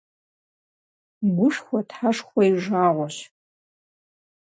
Гушхуэ 1.35 1.79
тхьэшхуэ 1.87 2.43
и 2.51 2.53
жагъуэщ. 2.61 3.15